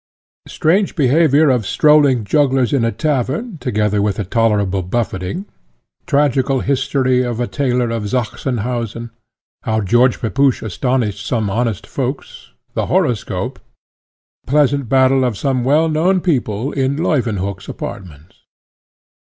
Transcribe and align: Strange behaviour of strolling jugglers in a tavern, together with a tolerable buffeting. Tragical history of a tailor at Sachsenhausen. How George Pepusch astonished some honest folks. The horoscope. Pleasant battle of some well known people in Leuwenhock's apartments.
Strange 0.47 0.95
behaviour 0.95 1.51
of 1.51 1.63
strolling 1.63 2.23
jugglers 2.23 2.73
in 2.73 2.83
a 2.83 2.91
tavern, 2.91 3.59
together 3.59 4.01
with 4.01 4.17
a 4.17 4.23
tolerable 4.23 4.81
buffeting. 4.81 5.45
Tragical 6.07 6.61
history 6.61 7.21
of 7.21 7.39
a 7.39 7.45
tailor 7.45 7.91
at 7.91 8.01
Sachsenhausen. 8.07 9.11
How 9.61 9.81
George 9.81 10.19
Pepusch 10.19 10.63
astonished 10.63 11.23
some 11.23 11.51
honest 11.51 11.85
folks. 11.85 12.49
The 12.73 12.87
horoscope. 12.87 13.59
Pleasant 14.47 14.89
battle 14.89 15.23
of 15.23 15.37
some 15.37 15.63
well 15.63 15.87
known 15.87 16.19
people 16.19 16.71
in 16.71 16.97
Leuwenhock's 16.97 17.69
apartments. 17.69 18.37